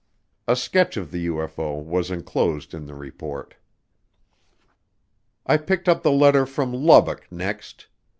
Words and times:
A 0.47 0.55
sketch 0.55 0.97
of 0.97 1.11
the 1.11 1.27
UFO 1.27 1.79
was 1.79 2.09
enclosed 2.09 2.73
in 2.73 2.87
the 2.87 2.95
report. 2.95 3.53
I 5.45 5.57
picked 5.57 5.87
up 5.87 6.01
the 6.01 6.09
letter 6.11 6.47
from 6.47 6.73
Lubbock 6.73 7.31
next. 7.31 7.85